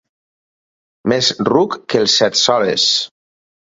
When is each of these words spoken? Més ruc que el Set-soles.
Més 1.13 1.31
ruc 1.51 1.79
que 1.87 2.03
el 2.05 2.13
Set-soles. 2.19 2.93